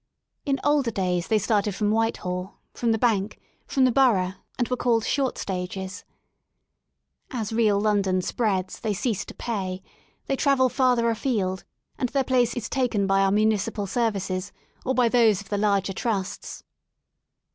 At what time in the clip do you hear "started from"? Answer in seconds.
1.37-1.91